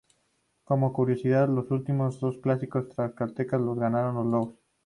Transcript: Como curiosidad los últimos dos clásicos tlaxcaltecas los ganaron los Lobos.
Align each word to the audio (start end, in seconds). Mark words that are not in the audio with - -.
Como 0.63 0.93
curiosidad 0.93 1.47
los 1.47 1.69
últimos 1.69 2.19
dos 2.19 2.39
clásicos 2.39 2.89
tlaxcaltecas 2.89 3.61
los 3.61 3.77
ganaron 3.77 4.15
los 4.15 4.25
Lobos. 4.25 4.55